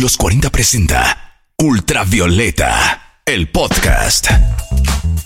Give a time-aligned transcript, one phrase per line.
[0.00, 4.28] Los 40 presenta Ultravioleta, el podcast.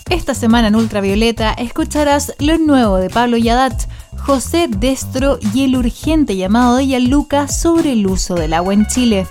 [0.09, 6.35] Esta semana en Ultravioleta escucharás lo nuevo de Pablo Yadat, José Destro y el urgente
[6.35, 9.27] llamado de Yaluca sobre el uso del agua en Chile.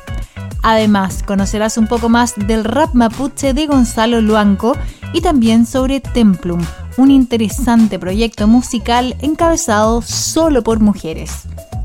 [0.62, 4.78] Además, conocerás un poco más del rap mapuche de Gonzalo Luanco
[5.12, 6.64] y también sobre Templum,
[6.96, 11.42] un interesante proyecto musical encabezado solo por mujeres.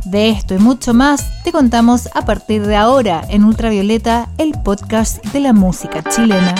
[0.09, 5.23] De esto y mucho más te contamos a partir de ahora en Ultravioleta, el podcast
[5.27, 6.55] de la música chilena.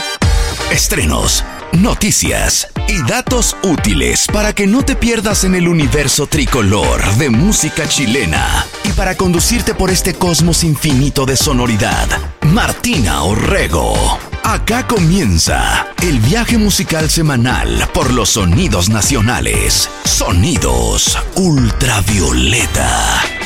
[0.72, 7.32] Estrenos, noticias y datos útiles para que no te pierdas en el universo tricolor de
[7.32, 12.08] música chilena y para conducirte por este cosmos infinito de sonoridad.
[12.54, 14.20] Martina Orrego.
[14.44, 19.90] Acá comienza el viaje musical semanal por los sonidos nacionales.
[20.06, 23.39] Sonidos ultravioleta.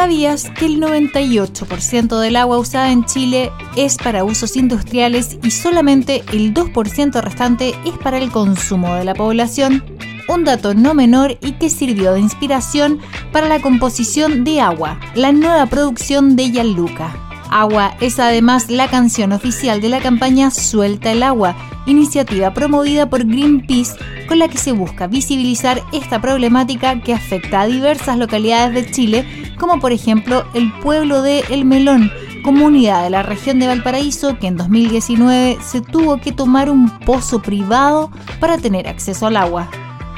[0.00, 6.24] ¿Sabías que el 98% del agua usada en Chile es para usos industriales y solamente
[6.32, 9.84] el 2% restante es para el consumo de la población?
[10.26, 12.98] Un dato no menor y que sirvió de inspiración
[13.30, 17.14] para la composición de Agua, la nueva producción de Yaluca.
[17.50, 21.54] Agua es además la canción oficial de la campaña Suelta el Agua,
[21.90, 23.96] iniciativa promovida por Greenpeace
[24.28, 29.54] con la que se busca visibilizar esta problemática que afecta a diversas localidades de Chile,
[29.58, 32.10] como por ejemplo el pueblo de El Melón,
[32.42, 37.42] comunidad de la región de Valparaíso que en 2019 se tuvo que tomar un pozo
[37.42, 39.68] privado para tener acceso al agua.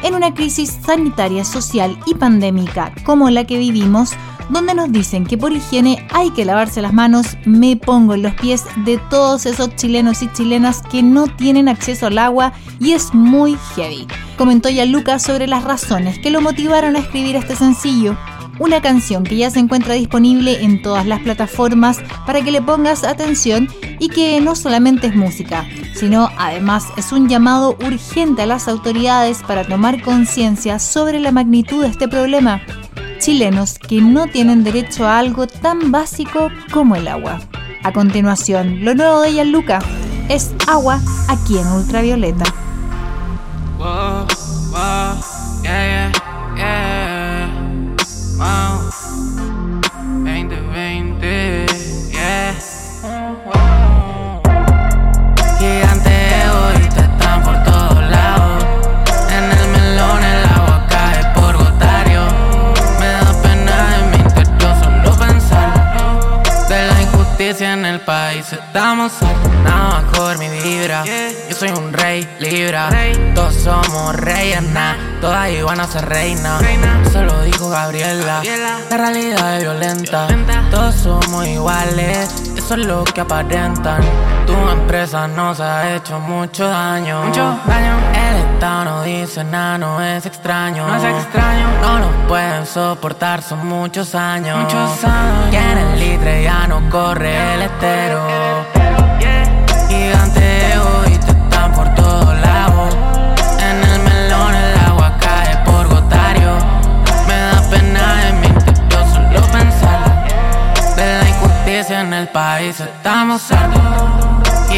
[0.03, 4.11] En una crisis sanitaria, social y pandémica como la que vivimos,
[4.51, 8.35] donde nos dicen que por higiene hay que lavarse las manos, me pongo en los
[8.35, 13.15] pies de todos esos chilenos y chilenas que no tienen acceso al agua y es
[13.15, 14.07] muy heavy.
[14.37, 18.17] Comentó ya Lucas sobre las razones que lo motivaron a escribir este sencillo.
[18.59, 23.03] Una canción que ya se encuentra disponible en todas las plataformas para que le pongas
[23.03, 23.69] atención
[23.99, 29.43] y que no solamente es música, sino además es un llamado urgente a las autoridades
[29.43, 32.61] para tomar conciencia sobre la magnitud de este problema
[33.23, 37.41] chilenos que no tienen derecho a algo tan básico como el agua.
[37.85, 39.79] A continuación, lo nuevo de Gianluca
[40.29, 42.45] es agua aquí en ultravioleta.
[68.53, 69.13] Estamos
[69.65, 71.05] nada mejor mi vibra.
[71.49, 72.91] Yo soy un rey, libra.
[73.35, 76.59] Todos somos reinas, todas iban a ser reina.
[77.05, 78.43] Eso lo dijo Gabriela.
[78.91, 80.29] La realidad es violenta.
[80.71, 84.03] Todos somos iguales, eso es lo que aparentan.
[84.47, 87.23] Tu empresa nos ha hecho mucho daño.
[87.25, 87.95] Mucho daño.
[88.15, 90.87] El Estado no dice nada, no es extraño.
[90.87, 91.67] No es extraño.
[91.81, 94.59] No nos pueden soportar, son muchos años.
[94.59, 95.53] Muchos años.
[95.53, 98.21] Y en el litre ya no corre el estero.
[99.89, 102.97] Gigante hoy te están por todos lados.
[103.61, 106.57] En el melón el agua cae por gotario.
[107.29, 110.27] Me da pena en mi interior solo pensar
[110.97, 112.81] de la injusticia en el país.
[112.81, 114.22] Estamos hartos.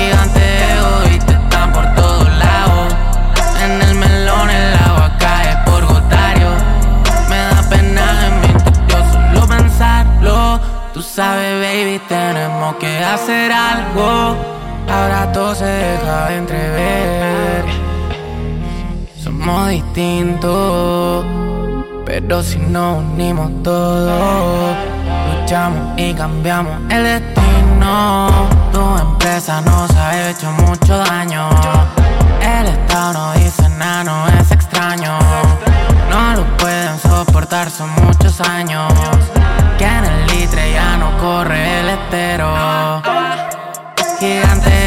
[0.05, 0.41] Gigante
[0.83, 2.95] hoy te están por todos lados.
[3.65, 6.51] En el melón el agua cae por gotario.
[7.31, 10.61] Me da pena en mi interior solo pensarlo.
[10.93, 14.37] Tú sabes, baby, tenemos que hacer algo.
[14.91, 17.65] Ahora todo se deja de entrever.
[19.17, 21.25] Somos distintos,
[22.05, 24.77] pero si nos unimos todos,
[25.31, 27.44] luchamos y cambiamos el destino.
[27.85, 31.51] Tu empresa nos ha hecho mucho daño.
[32.41, 35.19] El Estado no dice nada, no es extraño.
[36.09, 38.91] No lo pueden soportar, son muchos años.
[39.77, 43.03] Que en el litre ya no corre el estero.
[44.19, 44.84] Gigante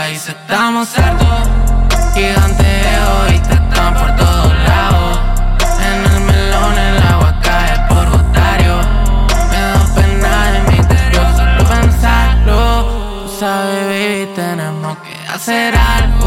[0.00, 0.28] país.
[0.28, 1.48] Estamos hartos.
[2.14, 2.70] Gigante
[3.48, 5.18] te están por todos lados.
[5.88, 8.76] En el melón el agua cae por gotario.
[9.50, 12.58] Me da pena en mi interior solo pensarlo.
[13.24, 16.19] Tú sabes, baby, tenemos que hacer algo.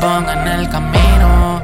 [0.00, 1.60] En el camino.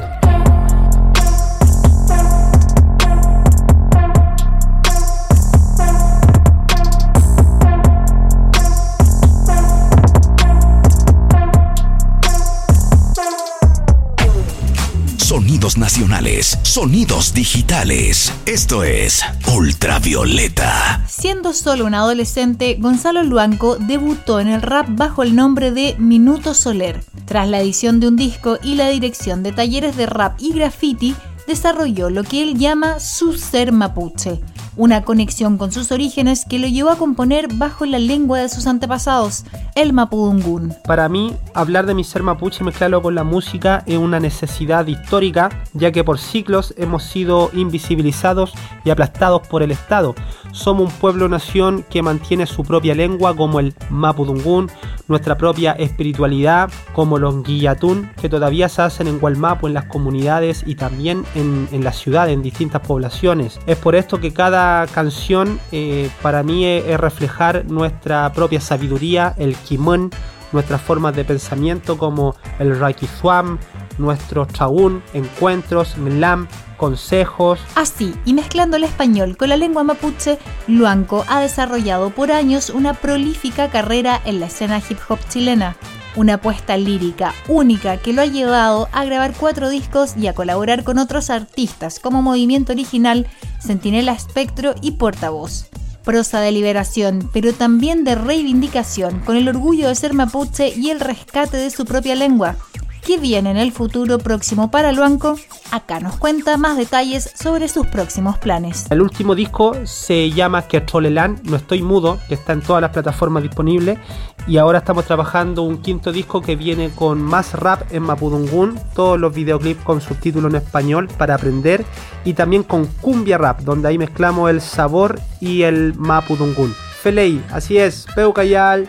[15.17, 18.33] Sonidos nacionales, sonidos digitales.
[18.47, 19.23] Esto es
[19.55, 21.05] Ultravioleta.
[21.09, 26.53] Siendo solo un adolescente, Gonzalo Luanco debutó en el rap bajo el nombre de Minuto
[26.55, 27.05] Soler.
[27.35, 31.17] Tras la edición de un disco y la dirección de talleres de rap y graffiti,
[31.49, 34.41] desarrolló lo que él llama su ser mapuche
[34.77, 38.67] una conexión con sus orígenes que lo llevó a componer bajo la lengua de sus
[38.67, 39.45] antepasados,
[39.75, 40.75] el mapudungún.
[40.85, 44.87] Para mí, hablar de mi ser mapuche y mezclarlo con la música es una necesidad
[44.87, 48.53] histórica, ya que por siglos hemos sido invisibilizados
[48.85, 50.15] y aplastados por el Estado.
[50.53, 54.71] Somos un pueblo-nación que mantiene su propia lengua como el mapudungún,
[55.09, 60.63] nuestra propia espiritualidad como los guillatún, que todavía se hacen en Gualmapo, en las comunidades
[60.67, 63.61] y también en, en la ciudad, en distintas poblaciones.
[63.67, 69.57] Es por esto que cada canción eh, para mí es, reflejar nuestra propia sabiduría, el
[69.57, 70.11] kimon,
[70.53, 72.75] nuestras formas de pensamiento como el
[73.21, 73.59] Swam,
[73.99, 77.61] nuestros chaún, encuentros, melam, consejos.
[77.75, 82.95] Así, y mezclando el español con la lengua mapuche, Luanco ha desarrollado por años una
[82.95, 85.77] prolífica carrera en la escena hip hop chilena
[86.17, 90.85] una apuesta lírica única que lo ha llevado a grabar cuatro discos y a colaborar
[90.85, 93.27] con otros artistas como Movimiento Original,
[93.59, 95.67] Sentinela Espectro y Portavoz.
[96.05, 101.01] Prosa de liberación, pero también de reivindicación, con el orgullo de ser mapuche y el
[101.01, 102.57] rescate de su propia lengua.
[103.05, 105.39] ¿Qué viene en el futuro próximo para Luanco?
[105.71, 108.87] Acá nos cuenta más detalles sobre sus próximos planes.
[108.91, 113.43] El último disco se llama Kertrolelan, No Estoy Mudo, que está en todas las plataformas
[113.43, 113.99] disponibles.
[114.47, 119.21] Y ahora estamos trabajando un quinto disco que viene con más rap en Mapudungún, todos
[119.21, 121.85] los videoclips con subtítulos en español para aprender.
[122.25, 126.75] Y también con cumbia rap, donde ahí mezclamos el sabor y el Mapudungún.
[127.03, 128.89] Felei, así es, Peucayal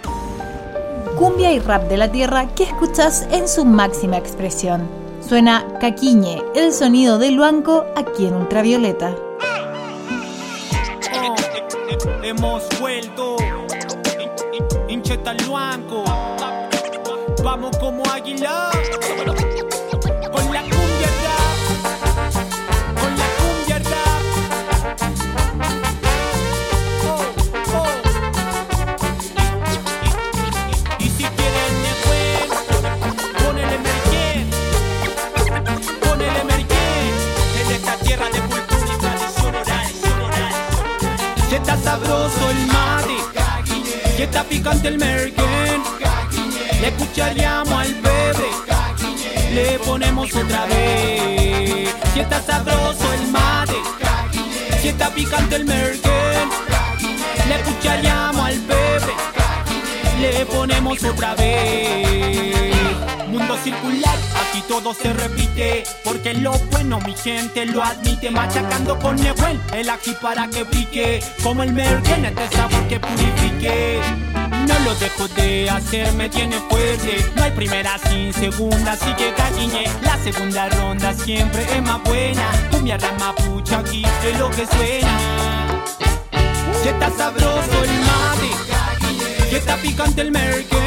[1.16, 4.88] cumbia y rap de la tierra que escuchas en su máxima expresión.
[5.28, 9.16] Suena Caquiñe, el sonido del Luanco aquí en Ultravioleta.
[12.24, 13.38] hemos vuelto,
[14.88, 16.04] hincheta Luanco,
[17.44, 18.72] vamos como águila.
[41.86, 43.18] Sabroso el mate,
[44.18, 45.84] que está picante el merken.
[46.82, 48.50] Le escucharíamos al pebre,
[49.54, 51.96] le ponemos otra vez.
[52.14, 53.80] Si está sabroso el mate,
[54.82, 56.50] si está picante el merken.
[57.50, 59.14] Le escucharíamos al pebre,
[60.22, 62.05] le ponemos otra vez.
[63.64, 64.18] Circular
[64.54, 69.90] y todo se repite, porque lo bueno mi gente lo admite, machacando con Nehuel, el
[69.90, 74.00] aquí para que pique, como el merken este sabor que purifique.
[74.68, 77.32] No lo dejo de hacer, me tiene fuerte.
[77.36, 79.86] No hay primera sin segunda, así que caguiñe.
[80.02, 82.52] La segunda ronda siempre es más buena.
[82.72, 85.84] Cumbia mapucha aquí es lo que suena.
[86.82, 90.85] Si está sabroso el mate, si está picante el merken,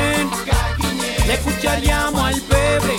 [1.28, 2.96] le escucharíamos al pebre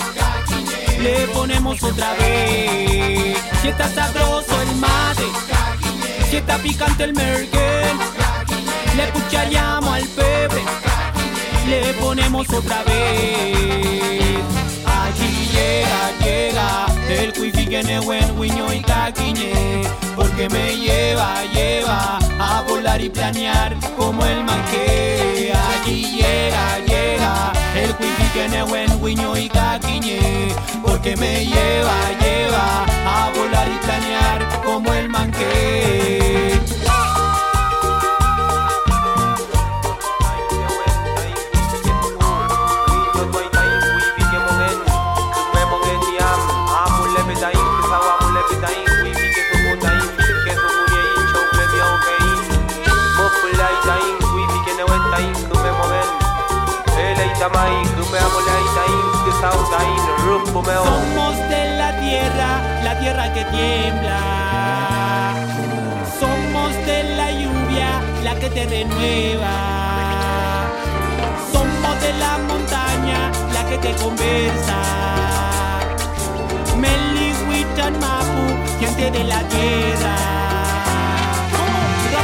[1.02, 3.38] le ponemos otra vez.
[3.62, 5.24] Si está sabroso el mate,
[6.28, 7.98] si está picante el merken,
[8.96, 10.62] le escucharíamos al pebre,
[11.68, 14.38] le ponemos otra vez.
[14.84, 19.82] Aquí llega, llega el wifi que ne buen guiño y taquiñe,
[20.14, 25.29] porque me lleva, lleva a volar y planear como el manque.
[28.40, 33.78] El wifi que ne buen guiño y taquiñe, porque me lleva, lleva a volar y
[33.84, 36.09] planear como el manque.
[60.46, 61.36] Somos
[62.00, 64.20] tierra, la tierra que tiembla.
[66.18, 69.54] Somos de la lluvia, la que te renueva.
[71.52, 74.78] Somos de la montaña, la que te conversa.
[76.76, 78.44] Meli, Wichan, Mapu,
[78.80, 80.39] gente de la tierra.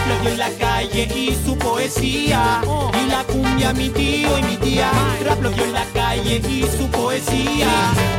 [0.08, 2.60] Rap en la calle y su poesía.
[3.00, 4.90] Y la cumbia mi tío y mi tía.
[5.24, 7.68] Rap en la calle y su poesía.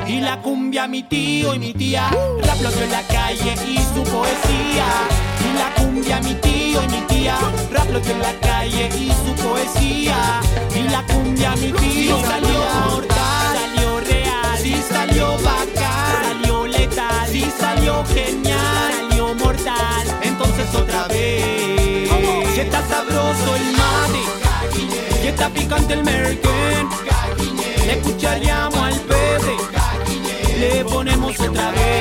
[0.07, 2.09] Y la cumbia mi tío y mi tía.
[2.09, 4.87] Rap en la calle y su poesía.
[5.45, 7.37] Y la cumbia mi tío y mi tía.
[7.71, 10.41] Rap en la calle y su poesía.
[10.75, 17.51] Y la cumbia mi tío salió mortal, salió real, sí salió bacán, salió letal, sí
[17.57, 20.07] salió genial, salió mortal.
[20.21, 21.76] Entonces otra vez.
[22.57, 26.89] Si está sabroso el mate, si está picante el merken,
[27.85, 29.57] le escucharíamos al pepe,
[30.59, 31.96] le ponemos otra vez.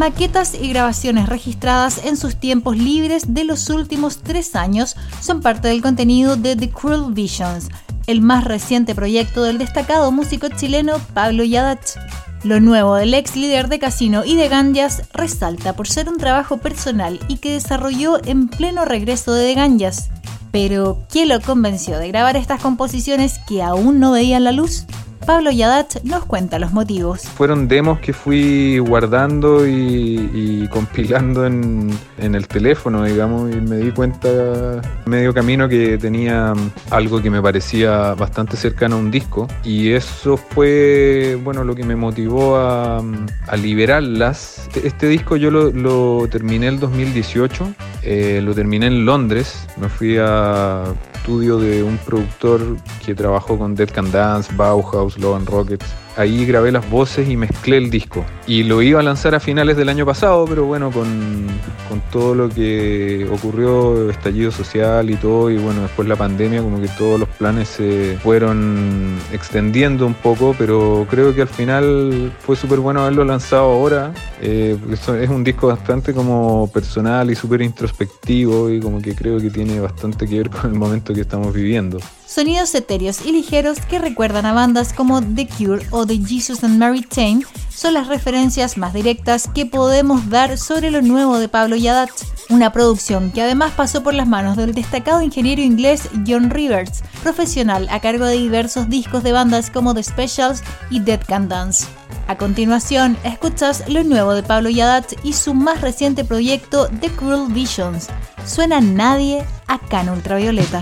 [0.00, 5.68] Maquetas y grabaciones registradas en sus tiempos libres de los últimos tres años son parte
[5.68, 7.68] del contenido de The Cruel Visions,
[8.06, 11.98] el más reciente proyecto del destacado músico chileno Pablo Yadach.
[12.44, 16.56] Lo nuevo del ex líder de Casino y de Ganjas resalta por ser un trabajo
[16.56, 20.08] personal y que desarrolló en pleno regreso de Ganjas.
[20.50, 24.86] Pero, ¿quién lo convenció de grabar estas composiciones que aún no veían la luz?
[25.26, 27.22] Pablo Yadat nos cuenta los motivos.
[27.22, 34.80] Fueron demos que fui guardando y, compilando en, el teléfono, digamos, y me di cuenta
[35.06, 36.52] medio camino que tenía
[36.90, 39.48] algo que me parecía bastante cercano a un disco.
[39.64, 44.68] Y eso fue, bueno, lo que me motivó a, a liberarlas.
[44.82, 50.16] Este disco yo lo, lo terminé el 2018, eh, lo terminé en Londres, me fui
[50.18, 50.84] a
[51.20, 55.84] estudio de un productor que trabajó con Dead Can Dance, Bauhaus, Logan Rockets.
[56.16, 58.24] Ahí grabé las voces y mezclé el disco.
[58.46, 61.46] Y lo iba a lanzar a finales del año pasado, pero bueno, con,
[61.88, 66.80] con todo lo que ocurrió, estallido social y todo, y bueno, después la pandemia, como
[66.80, 72.56] que todos los planes se fueron extendiendo un poco, pero creo que al final fue
[72.56, 74.12] súper bueno haberlo lanzado ahora.
[74.40, 79.50] Eh, es un disco bastante como personal y súper introspectivo y como que creo que
[79.50, 81.98] tiene bastante que ver con el momento que estamos viviendo.
[82.30, 86.78] Sonidos etéreos y ligeros que recuerdan a bandas como The Cure o The Jesus and
[86.78, 91.74] Mary Chain son las referencias más directas que podemos dar sobre lo nuevo de Pablo
[91.74, 92.10] Yadat,
[92.48, 97.88] una producción que además pasó por las manos del destacado ingeniero inglés John Rivers, profesional
[97.90, 101.88] a cargo de diversos discos de bandas como The Specials y Dead Can Dance.
[102.28, 107.52] A continuación, escuchas lo nuevo de Pablo Yadat y su más reciente proyecto The Cruel
[107.52, 108.06] Visions.
[108.46, 110.80] Suena Nadie acá en Ultravioleta.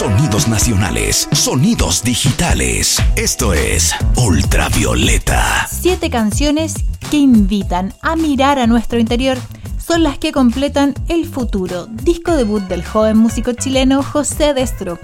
[0.00, 2.96] Sonidos nacionales, sonidos digitales.
[3.16, 5.66] Esto es Ultravioleta.
[5.70, 6.72] Siete canciones
[7.10, 9.36] que invitan a mirar a nuestro interior
[9.76, 14.98] son las que completan El Futuro, disco debut del joven músico chileno José Destro.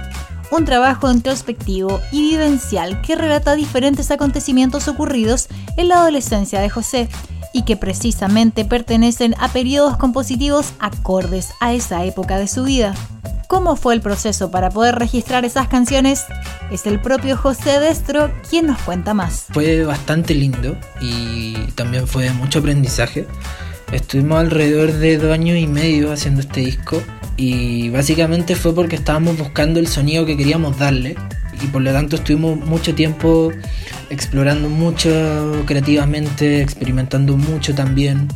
[0.50, 7.11] Un trabajo introspectivo y vivencial que relata diferentes acontecimientos ocurridos en la adolescencia de José
[7.53, 12.95] y que precisamente pertenecen a periodos compositivos acordes a esa época de su vida.
[13.49, 16.25] ¿Cómo fue el proceso para poder registrar esas canciones?
[16.73, 19.47] Es el propio José Destro quien nos cuenta más.
[19.53, 23.25] Fue bastante lindo y también fue mucho aprendizaje.
[23.93, 27.00] Estuvimos alrededor de dos años y medio haciendo este disco
[27.37, 31.17] y básicamente fue porque estábamos buscando el sonido que queríamos darle
[31.62, 33.53] y por lo tanto estuvimos mucho tiempo
[34.11, 38.26] explorando mucho creativamente, experimentando mucho también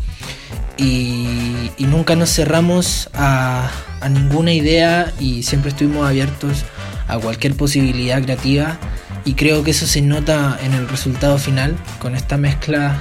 [0.81, 3.69] y, nunca nos cerramos a,
[4.01, 6.65] a ninguna idea y siempre estuvimos abiertos
[7.09, 8.79] a cualquier posibilidad creativa.
[9.25, 12.97] Y creo que eso se nota en el resultado final con esta mezcla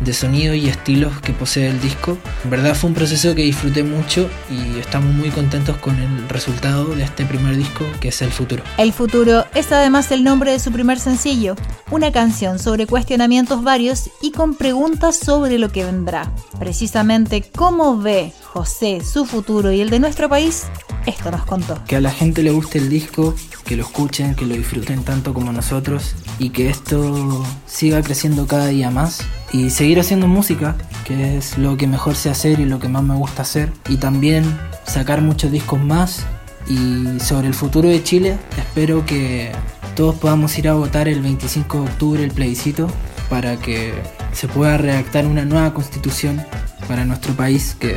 [0.00, 2.18] de sonido y estilos que posee el disco.
[2.44, 6.94] En verdad fue un proceso que disfruté mucho y estamos muy contentos con el resultado
[6.94, 8.62] de este primer disco que es El Futuro.
[8.78, 11.56] El Futuro es además el nombre de su primer sencillo,
[11.90, 16.32] una canción sobre cuestionamientos varios y con preguntas sobre lo que vendrá.
[16.58, 20.64] Precisamente cómo ve José su futuro y el de nuestro país,
[21.06, 21.82] esto nos contó.
[21.86, 25.34] Que a la gente le guste el disco, que lo escuchen, que lo disfruten tanto
[25.34, 29.20] como nosotros y que esto siga creciendo cada día más
[29.52, 33.02] y seguir haciendo música, que es lo que mejor sé hacer y lo que más
[33.02, 34.44] me gusta hacer y también
[34.86, 36.24] sacar muchos discos más
[36.68, 39.52] y sobre el futuro de Chile espero que
[39.94, 42.88] todos podamos ir a votar el 25 de octubre el plebiscito
[43.28, 43.92] para que
[44.32, 46.44] se pueda redactar una nueva constitución
[46.88, 47.96] para nuestro país que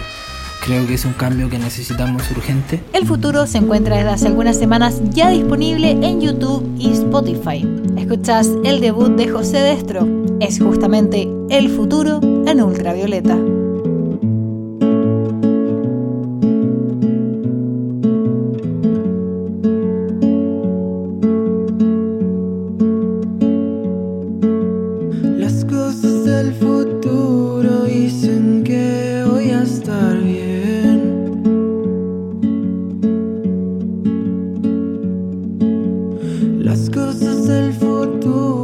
[0.68, 2.84] creo que es un cambio que necesitamos urgente.
[2.92, 7.66] El Futuro se encuentra desde hace algunas semanas ya disponible en YouTube y Spotify.
[7.98, 10.06] Escuchás el debut de José Destro.
[10.42, 13.38] Es justamente El Futuro en Ultravioleta.
[37.48, 38.57] Del futuro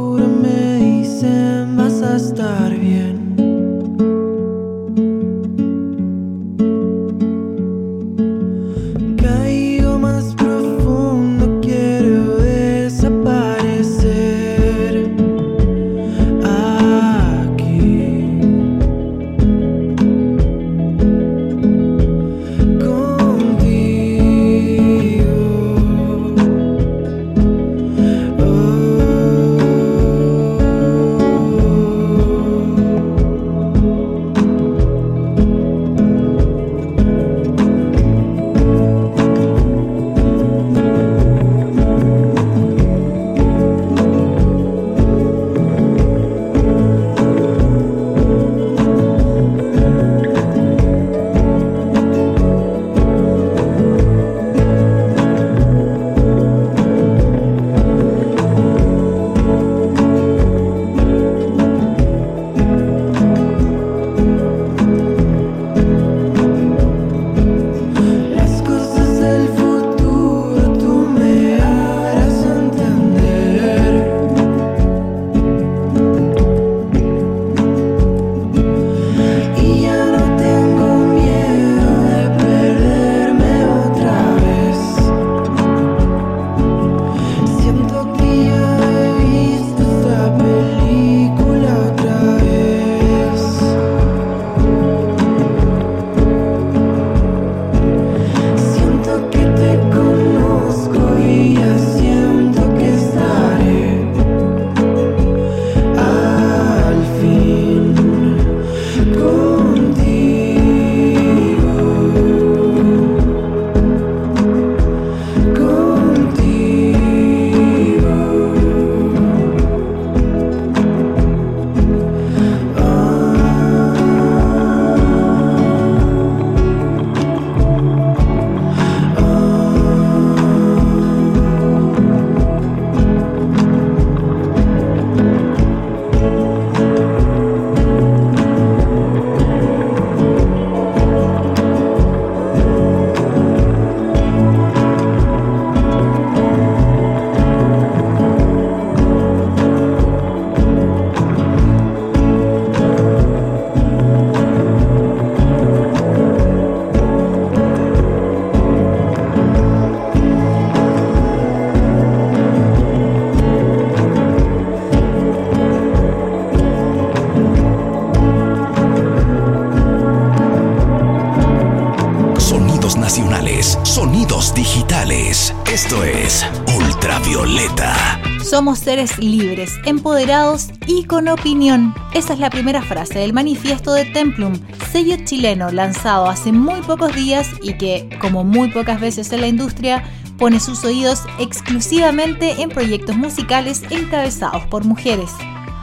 [178.54, 181.92] Somos seres libres, empoderados y con opinión.
[182.14, 184.52] Esa es la primera frase del manifiesto de Templum,
[184.92, 189.48] sello chileno lanzado hace muy pocos días y que, como muy pocas veces en la
[189.48, 190.04] industria,
[190.38, 195.32] pone sus oídos exclusivamente en proyectos musicales encabezados por mujeres.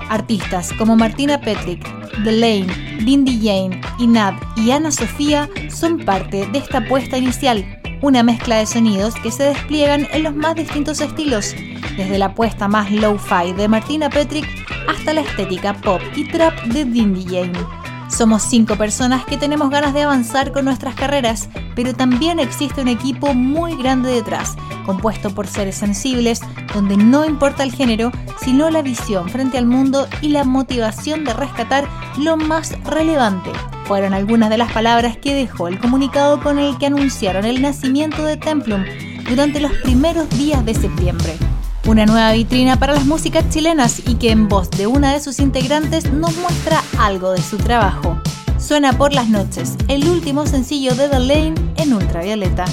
[0.07, 1.85] Artistas como Martina Petrick,
[2.23, 2.67] Lane,
[3.03, 8.65] Dindy Jane, Inad y Ana Sofía son parte de esta apuesta inicial, una mezcla de
[8.65, 11.53] sonidos que se despliegan en los más distintos estilos,
[11.97, 14.47] desde la apuesta más low-fi de Martina Petrick
[14.87, 17.81] hasta la estética pop y trap de Dindy Jane.
[18.09, 22.89] Somos cinco personas que tenemos ganas de avanzar con nuestras carreras, pero también existe un
[22.89, 26.41] equipo muy grande detrás, compuesto por seres sensibles,
[26.73, 28.11] donde no importa el género,
[28.43, 33.51] sino la visión frente al mundo y la motivación de rescatar lo más relevante.
[33.85, 38.25] Fueron algunas de las palabras que dejó el comunicado con el que anunciaron el nacimiento
[38.25, 38.83] de Templum
[39.29, 41.37] durante los primeros días de septiembre
[41.91, 45.39] una nueva vitrina para las músicas chilenas y que en voz de una de sus
[45.39, 48.17] integrantes nos muestra algo de su trabajo.
[48.57, 52.63] Suena por las noches, el último sencillo de The Lane en ultravioleta.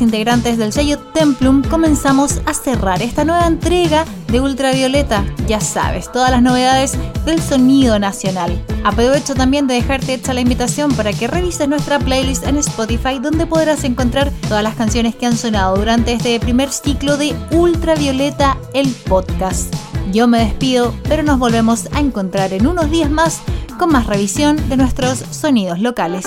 [0.00, 5.24] Integrantes del sello Templum, comenzamos a cerrar esta nueva entrega de Ultravioleta.
[5.46, 8.64] Ya sabes, todas las novedades del sonido nacional.
[8.84, 13.46] Aprovecho también de dejarte hecha la invitación para que revises nuestra playlist en Spotify, donde
[13.46, 18.88] podrás encontrar todas las canciones que han sonado durante este primer ciclo de Ultravioleta, el
[19.08, 19.74] podcast.
[20.12, 23.40] Yo me despido, pero nos volvemos a encontrar en unos días más
[23.78, 26.26] con más revisión de nuestros sonidos locales.